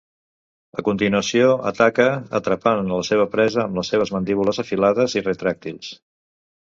[0.75, 2.07] I a continuació ataca,
[2.39, 5.91] atrapant a la seva presa amb les seves mandíbules afilades i retràctils.